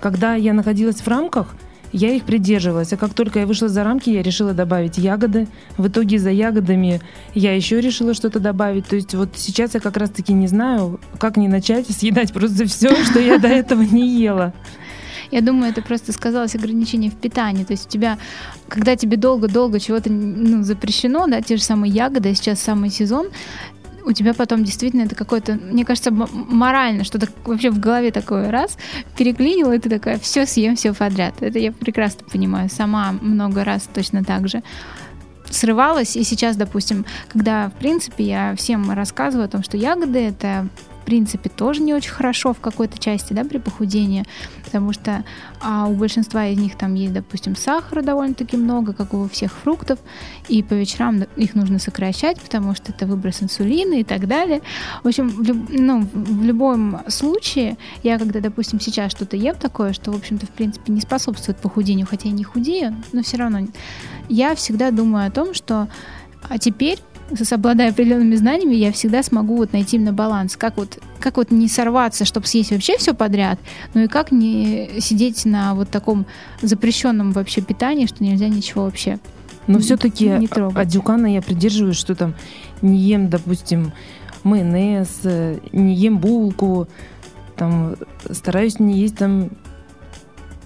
когда 0.00 0.34
я 0.34 0.52
находилась 0.52 1.00
в 1.00 1.08
рамках, 1.08 1.54
я 1.92 2.10
их 2.10 2.24
придерживалась. 2.24 2.92
А 2.92 2.96
как 2.96 3.12
только 3.12 3.40
я 3.40 3.46
вышла 3.46 3.68
за 3.68 3.84
рамки, 3.84 4.08
я 4.08 4.22
решила 4.22 4.54
добавить 4.54 4.96
ягоды. 4.96 5.46
В 5.76 5.88
итоге 5.88 6.18
за 6.18 6.30
ягодами 6.30 7.02
я 7.34 7.54
еще 7.54 7.80
решила 7.80 8.14
что-то 8.14 8.40
добавить. 8.40 8.86
То 8.86 8.96
есть 8.96 9.14
вот 9.14 9.30
сейчас 9.36 9.74
я 9.74 9.80
как 9.80 9.98
раз-таки 9.98 10.32
не 10.32 10.46
знаю, 10.46 11.00
как 11.18 11.36
не 11.36 11.48
начать 11.48 11.86
съедать 11.88 12.32
просто 12.32 12.66
все, 12.66 12.94
что 13.04 13.20
я 13.20 13.38
до 13.38 13.48
этого 13.48 13.82
не 13.82 14.08
ела. 14.08 14.54
Я 15.32 15.40
думаю, 15.40 15.72
это 15.72 15.82
просто 15.82 16.12
сказалось 16.12 16.54
ограничение 16.54 17.10
в 17.10 17.16
питании. 17.16 17.64
То 17.64 17.72
есть 17.72 17.86
у 17.86 17.88
тебя, 17.88 18.18
когда 18.68 18.94
тебе 18.94 19.16
долго-долго 19.16 19.80
чего-то 19.80 20.12
ну, 20.12 20.62
запрещено, 20.62 21.26
да, 21.26 21.40
те 21.40 21.56
же 21.56 21.62
самые 21.62 21.90
ягоды, 21.90 22.34
сейчас 22.34 22.60
самый 22.60 22.90
сезон, 22.90 23.28
у 24.04 24.12
тебя 24.12 24.34
потом 24.34 24.62
действительно 24.62 25.02
это 25.02 25.14
какое-то, 25.14 25.54
мне 25.54 25.84
кажется, 25.84 26.10
морально, 26.10 27.04
что-то 27.04 27.28
вообще 27.44 27.70
в 27.70 27.78
голове 27.78 28.10
такое 28.10 28.50
раз 28.50 28.76
переклинило, 29.16 29.72
и 29.72 29.78
ты 29.78 29.88
такая, 29.88 30.18
все 30.18 30.44
съем, 30.44 30.76
все 30.76 30.92
подряд. 30.92 31.34
Это 31.40 31.58
я 31.58 31.72
прекрасно 31.72 32.26
понимаю, 32.30 32.68
сама 32.68 33.12
много 33.20 33.64
раз 33.64 33.88
точно 33.92 34.22
так 34.22 34.48
же 34.48 34.62
срывалась, 35.48 36.16
и 36.16 36.24
сейчас, 36.24 36.56
допустим, 36.56 37.04
когда, 37.28 37.70
в 37.70 37.74
принципе, 37.74 38.24
я 38.24 38.54
всем 38.56 38.90
рассказываю 38.90 39.46
о 39.46 39.48
том, 39.48 39.62
что 39.62 39.76
ягоды— 39.76 40.18
это 40.28 40.68
в 41.02 41.04
принципе, 41.04 41.50
тоже 41.50 41.82
не 41.82 41.94
очень 41.94 42.12
хорошо 42.12 42.52
в 42.54 42.60
какой-то 42.60 42.98
части, 42.98 43.32
да, 43.32 43.44
при 43.44 43.58
похудении, 43.58 44.24
потому 44.64 44.92
что 44.92 45.24
а 45.60 45.86
у 45.86 45.94
большинства 45.94 46.46
из 46.46 46.58
них 46.58 46.78
там 46.78 46.94
есть, 46.94 47.12
допустим, 47.12 47.56
сахара 47.56 48.02
довольно-таки 48.02 48.56
много, 48.56 48.92
как 48.92 49.14
у 49.14 49.28
всех 49.28 49.52
фруктов, 49.52 49.98
и 50.48 50.62
по 50.62 50.74
вечерам 50.74 51.22
их 51.36 51.54
нужно 51.54 51.78
сокращать, 51.78 52.40
потому 52.40 52.74
что 52.74 52.92
это 52.92 53.06
выброс 53.06 53.42
инсулина 53.42 53.94
и 53.94 54.04
так 54.04 54.28
далее. 54.28 54.62
В 55.02 55.08
общем, 55.08 55.28
в, 55.28 55.42
люб, 55.42 55.68
ну, 55.70 56.06
в 56.12 56.44
любом 56.44 57.00
случае, 57.08 57.76
я 58.02 58.18
когда, 58.18 58.40
допустим, 58.40 58.80
сейчас 58.80 59.10
что-то 59.10 59.36
ем 59.36 59.56
такое, 59.56 59.92
что, 59.92 60.12
в 60.12 60.16
общем-то, 60.16 60.46
в 60.46 60.50
принципе, 60.50 60.92
не 60.92 61.00
способствует 61.00 61.58
похудению, 61.58 62.06
хотя 62.06 62.28
я 62.28 62.34
не 62.34 62.44
худею, 62.44 62.94
но 63.12 63.22
все 63.22 63.36
равно 63.38 63.66
я 64.28 64.54
всегда 64.54 64.92
думаю 64.92 65.26
о 65.26 65.30
том, 65.30 65.52
что 65.52 65.88
а 66.48 66.58
теперь 66.58 66.98
обладая 67.50 67.90
определенными 67.90 68.34
знаниями, 68.36 68.74
я 68.74 68.92
всегда 68.92 69.22
смогу 69.22 69.56
вот 69.56 69.72
найти 69.72 69.96
именно 69.96 70.12
баланс. 70.12 70.56
Как 70.56 70.76
вот, 70.76 70.98
как 71.18 71.36
вот 71.36 71.50
не 71.50 71.68
сорваться, 71.68 72.24
чтобы 72.24 72.46
съесть 72.46 72.72
вообще 72.72 72.98
все 72.98 73.14
подряд, 73.14 73.58
ну 73.94 74.02
и 74.02 74.06
как 74.06 74.32
не 74.32 74.90
сидеть 75.00 75.44
на 75.44 75.74
вот 75.74 75.88
таком 75.88 76.26
запрещенном 76.60 77.32
вообще 77.32 77.60
питании, 77.60 78.06
что 78.06 78.22
нельзя 78.22 78.48
ничего 78.48 78.84
вообще 78.84 79.18
но 79.66 79.78
все-таки 79.78 80.28
от 80.28 80.88
Дюкана 80.88 81.32
я 81.32 81.42
придерживаюсь, 81.42 81.96
что 81.96 82.14
там 82.14 82.34
не 82.80 82.98
ем, 82.98 83.28
допустим, 83.28 83.92
майонез, 84.42 85.20
не 85.72 85.94
ем 85.94 86.18
булку, 86.18 86.88
там 87.56 87.96
стараюсь 88.30 88.80
не 88.80 88.98
есть 88.98 89.16
там 89.16 89.50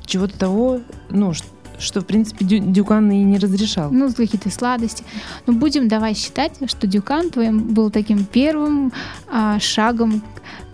чего-то 0.04 0.38
того, 0.38 0.80
ну, 1.10 1.32
что, 1.78 2.00
в 2.00 2.06
принципе, 2.06 2.44
Дюкан 2.44 3.10
и 3.10 3.22
не 3.22 3.38
разрешал. 3.38 3.90
Ну, 3.90 4.12
какие-то 4.12 4.50
сладости. 4.50 5.04
Но 5.46 5.52
ну, 5.52 5.58
будем 5.58 5.88
давай 5.88 6.14
считать, 6.14 6.52
что 6.66 6.86
Дюкан 6.86 7.30
твоим 7.30 7.74
был 7.74 7.90
таким 7.90 8.24
первым 8.24 8.92
а, 9.28 9.58
шагом 9.58 10.22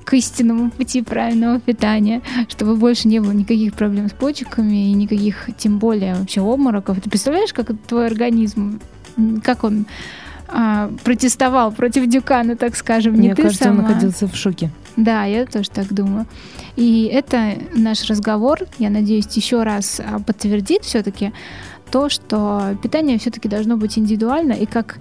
к 0.05 0.15
истинному 0.15 0.71
пути 0.71 1.03
правильного 1.03 1.61
питания, 1.61 2.23
чтобы 2.49 2.77
больше 2.77 3.09
не 3.09 3.21
было 3.21 3.33
никаких 3.33 3.75
проблем 3.75 4.09
с 4.09 4.13
почками 4.13 4.91
и 4.91 4.93
никаких, 4.93 5.49
тем 5.57 5.79
более, 5.79 6.15
вообще 6.15 6.41
обмороков. 6.41 7.01
Ты 7.01 7.09
представляешь, 7.09 7.53
как 7.53 7.71
твой 7.87 8.07
организм, 8.07 8.81
как 9.43 9.65
он 9.65 9.87
а, 10.49 10.91
протестовал 11.05 11.73
против 11.73 12.07
Дюкана, 12.07 12.57
так 12.57 12.77
скажем, 12.77 13.15
не 13.15 13.29
Мне 13.29 13.35
ты 13.35 13.43
кажется, 13.43 13.65
сама. 13.65 13.79
он 13.79 13.89
находился 13.89 14.29
в 14.29 14.37
шоке. 14.37 14.71
Да, 14.97 15.25
я 15.25 15.47
тоже 15.47 15.71
так 15.71 15.93
думаю. 15.93 16.27
И 16.77 17.05
это 17.05 17.55
наш 17.75 18.05
разговор, 18.11 18.61
я 18.79 18.91
надеюсь, 18.91 19.27
еще 19.37 19.63
раз 19.63 20.01
а, 20.01 20.19
подтвердит 20.19 20.85
все-таки 20.85 21.33
то, 21.91 22.09
что 22.09 22.77
питание 22.83 23.19
все-таки 23.19 23.49
должно 23.49 23.77
быть 23.77 23.99
индивидуально, 23.99 24.53
и 24.53 24.67
как 24.67 24.99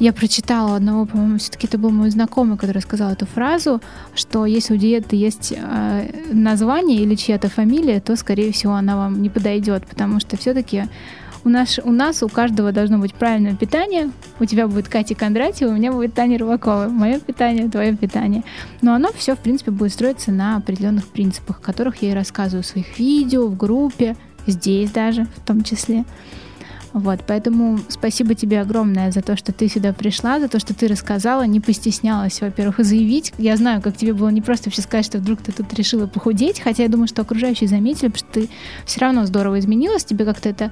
я 0.00 0.12
прочитала 0.12 0.76
одного, 0.76 1.06
по-моему, 1.06 1.38
все-таки 1.38 1.68
это 1.68 1.78
был 1.78 1.90
мой 1.90 2.10
знакомый, 2.10 2.58
который 2.58 2.82
сказал 2.82 3.12
эту 3.12 3.26
фразу, 3.26 3.80
что 4.14 4.44
если 4.44 4.74
у 4.74 4.76
диеты 4.76 5.14
есть 5.14 5.52
э, 5.56 6.08
название 6.32 6.98
или 6.98 7.14
чья-то 7.14 7.48
фамилия, 7.48 8.00
то, 8.00 8.16
скорее 8.16 8.50
всего, 8.52 8.74
она 8.74 8.96
вам 8.96 9.22
не 9.22 9.30
подойдет, 9.30 9.86
потому 9.86 10.18
что 10.18 10.36
все-таки 10.36 10.86
у 11.44 11.48
нас, 11.48 11.78
у 11.82 11.92
нас 11.92 12.22
у 12.22 12.28
каждого 12.28 12.72
должно 12.72 12.98
быть 12.98 13.14
правильное 13.14 13.54
питание. 13.54 14.10
У 14.40 14.44
тебя 14.44 14.66
будет 14.66 14.88
Катя 14.88 15.14
Кондратьева, 15.14 15.70
у 15.70 15.74
меня 15.74 15.92
будет 15.92 16.14
Таня 16.14 16.38
Рыбакова. 16.38 16.88
Мое 16.88 17.20
питание, 17.20 17.68
твое 17.68 17.94
питание. 17.94 18.42
Но 18.80 18.94
оно 18.94 19.10
все, 19.14 19.36
в 19.36 19.38
принципе, 19.38 19.70
будет 19.70 19.92
строиться 19.92 20.32
на 20.32 20.56
определенных 20.56 21.06
принципах, 21.06 21.58
о 21.58 21.62
которых 21.62 22.02
я 22.02 22.12
и 22.12 22.14
рассказываю 22.14 22.62
в 22.62 22.66
своих 22.66 22.98
видео, 22.98 23.46
в 23.46 23.56
группе, 23.56 24.16
здесь 24.46 24.90
даже 24.90 25.26
в 25.36 25.46
том 25.46 25.62
числе. 25.62 26.04
Вот, 26.94 27.24
поэтому 27.26 27.80
спасибо 27.88 28.36
тебе 28.36 28.60
огромное 28.60 29.10
за 29.10 29.20
то, 29.20 29.36
что 29.36 29.52
ты 29.52 29.68
сюда 29.68 29.92
пришла, 29.92 30.38
за 30.38 30.46
то, 30.48 30.60
что 30.60 30.74
ты 30.74 30.86
рассказала, 30.86 31.42
не 31.42 31.58
постеснялась, 31.58 32.40
во-первых, 32.40 32.78
заявить. 32.86 33.32
Я 33.36 33.56
знаю, 33.56 33.82
как 33.82 33.96
тебе 33.96 34.12
было 34.12 34.28
не 34.28 34.40
просто 34.40 34.68
вообще 34.68 34.80
сказать, 34.80 35.04
что 35.04 35.18
вдруг 35.18 35.42
ты 35.42 35.50
тут 35.50 35.74
решила 35.74 36.06
похудеть, 36.06 36.60
хотя 36.60 36.84
я 36.84 36.88
думаю, 36.88 37.08
что 37.08 37.22
окружающие 37.22 37.68
заметили, 37.68 38.12
что 38.14 38.28
ты 38.32 38.48
все 38.86 39.00
равно 39.00 39.26
здорово 39.26 39.58
изменилась, 39.58 40.04
тебе 40.04 40.24
как-то 40.24 40.48
это 40.48 40.70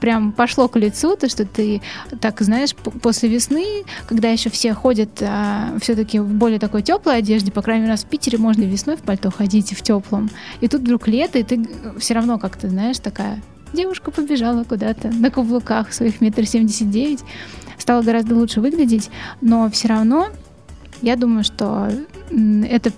прям 0.00 0.32
пошло 0.32 0.68
к 0.68 0.76
лицу, 0.76 1.16
то, 1.16 1.28
что 1.28 1.44
ты 1.44 1.82
так, 2.20 2.40
знаешь, 2.40 2.74
после 2.74 3.28
весны, 3.28 3.84
когда 4.06 4.28
еще 4.28 4.50
все 4.50 4.74
ходят 4.74 5.10
а, 5.20 5.76
все-таки 5.80 6.18
в 6.18 6.28
более 6.28 6.58
такой 6.58 6.82
теплой 6.82 7.18
одежде, 7.18 7.50
по 7.52 7.62
крайней 7.62 7.84
мере, 7.86 7.96
в 7.96 8.04
Питере 8.04 8.38
можно 8.38 8.62
весной 8.62 8.96
в 8.96 9.02
пальто 9.02 9.30
ходить 9.30 9.72
в 9.76 9.82
теплом. 9.82 10.30
И 10.60 10.68
тут 10.68 10.82
вдруг 10.82 11.08
лето, 11.08 11.38
и 11.38 11.42
ты 11.42 11.66
все 11.98 12.14
равно 12.14 12.38
как-то, 12.38 12.68
знаешь, 12.68 12.98
такая 12.98 13.42
девушка 13.72 14.10
побежала 14.10 14.64
куда-то 14.64 15.08
на 15.08 15.30
каблуках 15.30 15.92
своих 15.92 16.20
метр 16.20 16.46
семьдесят 16.46 16.90
девять, 16.90 17.20
стала 17.78 18.02
гораздо 18.02 18.34
лучше 18.34 18.60
выглядеть, 18.60 19.10
но 19.40 19.70
все 19.70 19.88
равно 19.88 20.28
я 21.02 21.16
думаю, 21.16 21.44
что 21.44 21.90
это 22.68 22.92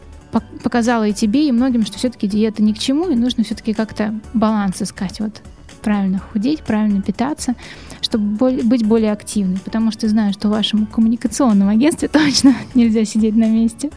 показала 0.62 1.08
и 1.08 1.12
тебе, 1.12 1.48
и 1.48 1.52
многим, 1.52 1.84
что 1.84 1.98
все-таки 1.98 2.26
диета 2.26 2.62
ни 2.62 2.72
к 2.72 2.78
чему, 2.78 3.08
и 3.08 3.14
нужно 3.14 3.44
все-таки 3.44 3.72
как-то 3.72 4.14
баланс 4.34 4.82
искать. 4.82 5.20
Вот 5.20 5.40
правильно 5.78 6.18
худеть, 6.18 6.62
правильно 6.62 7.02
питаться, 7.02 7.54
чтобы 8.00 8.62
быть 8.62 8.84
более 8.84 9.12
активной. 9.12 9.58
Потому 9.64 9.92
что 9.92 10.08
знаю, 10.08 10.32
что 10.32 10.48
в 10.48 10.52
вашем 10.52 10.86
коммуникационном 10.86 11.68
агентстве 11.68 12.08
точно 12.12 12.54
нельзя 12.74 13.04
сидеть 13.04 13.36
на 13.36 13.48
месте. 13.48 13.90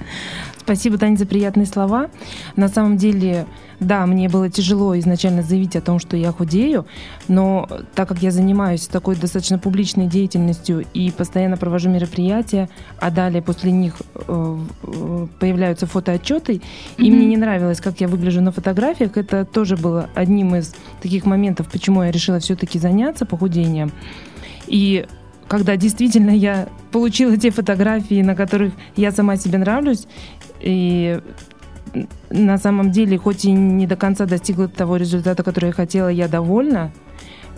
Спасибо, 0.63 0.99
Таня, 0.99 1.17
за 1.17 1.25
приятные 1.25 1.65
слова. 1.65 2.11
На 2.55 2.67
самом 2.67 2.95
деле, 2.97 3.47
да, 3.79 4.05
мне 4.05 4.29
было 4.29 4.47
тяжело 4.47 4.97
изначально 4.99 5.41
заявить 5.41 5.75
о 5.75 5.81
том, 5.81 5.97
что 5.97 6.15
я 6.15 6.31
худею, 6.31 6.85
но 7.27 7.67
так 7.95 8.07
как 8.07 8.21
я 8.21 8.29
занимаюсь 8.29 8.85
такой 8.87 9.15
достаточно 9.15 9.57
публичной 9.57 10.05
деятельностью 10.05 10.85
и 10.93 11.09
постоянно 11.09 11.57
провожу 11.57 11.89
мероприятия, 11.89 12.69
а 12.99 13.09
далее 13.09 13.41
после 13.41 13.71
них 13.71 13.95
э, 14.13 14.57
появляются 15.39 15.87
фотоотчеты, 15.87 16.53
mm-hmm. 16.53 16.61
и 16.97 17.11
мне 17.11 17.25
не 17.25 17.37
нравилось, 17.37 17.81
как 17.81 17.99
я 17.99 18.07
выгляжу 18.07 18.41
на 18.41 18.51
фотографиях, 18.51 19.17
это 19.17 19.45
тоже 19.45 19.77
было 19.77 20.11
одним 20.13 20.55
из 20.55 20.75
таких 21.01 21.25
моментов, 21.25 21.71
почему 21.71 22.03
я 22.03 22.11
решила 22.11 22.39
все-таки 22.39 22.77
заняться 22.77 23.25
похудением. 23.25 23.91
И 24.67 25.07
когда 25.51 25.75
действительно 25.75 26.29
я 26.29 26.69
получила 26.93 27.35
те 27.35 27.51
фотографии, 27.51 28.21
на 28.21 28.35
которых 28.35 28.71
я 28.95 29.11
сама 29.11 29.35
себе 29.35 29.57
нравлюсь, 29.57 30.07
и 30.61 31.19
на 32.29 32.57
самом 32.57 32.91
деле, 32.91 33.17
хоть 33.17 33.45
и 33.45 33.51
не 33.51 33.87
до 33.87 33.95
конца 33.95 34.25
достигла 34.25 34.67
того 34.67 34.97
результата, 34.97 35.43
который 35.43 35.67
я 35.67 35.73
хотела, 35.73 36.07
я 36.07 36.27
довольна. 36.27 36.91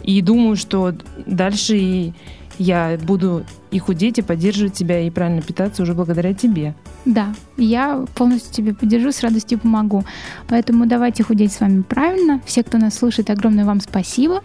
И 0.04 0.22
думаю, 0.22 0.56
что 0.56 0.94
дальше 1.26 2.14
я 2.58 2.98
буду 3.02 3.46
и 3.72 3.80
худеть, 3.80 4.20
и 4.20 4.22
поддерживать 4.22 4.76
себя, 4.78 5.00
и 5.00 5.10
правильно 5.10 5.42
питаться 5.42 5.84
уже 5.84 5.94
благодаря 5.94 6.34
тебе. 6.34 6.76
Да, 7.06 7.34
я 7.58 8.06
полностью 8.16 8.54
тебе 8.54 8.74
поддержу, 8.74 9.12
с 9.12 9.22
радостью 9.22 9.60
помогу. 9.60 10.04
Поэтому 10.48 10.86
давайте 10.86 11.24
худеть 11.24 11.54
с 11.54 11.60
вами 11.60 11.82
правильно. 11.82 12.42
Все, 12.46 12.64
кто 12.64 12.78
нас 12.78 12.96
слушает, 12.96 13.30
огромное 13.30 13.66
вам 13.66 13.80
спасибо. 13.82 14.44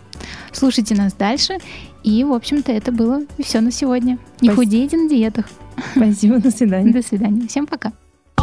Слушайте 0.53 0.95
нас 0.95 1.13
дальше. 1.13 1.59
И, 2.03 2.25
в 2.25 2.33
общем-то, 2.33 2.73
это 2.73 2.93
было 2.93 3.23
все 3.39 3.61
на 3.61 3.71
сегодня. 3.71 4.19
Не 4.41 4.49
Спасибо. 4.49 4.55
худейте 4.55 4.97
на 4.97 5.09
диетах. 5.09 5.47
Спасибо, 5.95 6.39
до 6.39 6.51
свидания. 6.51 6.93
До 6.93 7.03
свидания. 7.03 7.47
Всем 7.47 7.67
пока. 7.67 7.93